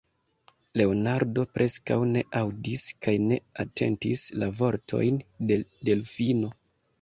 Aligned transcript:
Leonardo 0.79 1.43
preskaŭ 1.57 1.97
ne 2.15 2.23
aŭdis 2.39 2.85
kaj 3.09 3.13
ne 3.27 3.37
atentis 3.65 4.25
la 4.45 4.49
vortojn 4.63 5.21
de 5.53 5.61
Delfino. 5.93 6.53